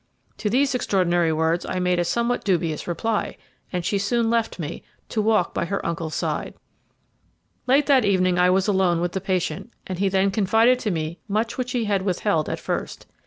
[0.37, 3.37] "To these extraordinary words I made a somewhat dubious reply,
[3.71, 6.55] and she soon left me, to walk by her uncle's side.
[7.67, 11.19] "Late that evening I was alone with the patient, and he then confided to me
[11.27, 13.05] much which he had withheld at first.